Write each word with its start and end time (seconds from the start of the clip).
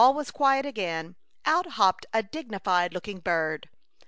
When 0.01 0.07
all 0.07 0.13
was 0.15 0.31
quiet 0.31 0.65
again, 0.65 1.15
out 1.45 1.67
hopped 1.73 2.07
a 2.11 2.23
dignified 2.23 2.91
looking 2.91 3.19
bird. 3.19 3.69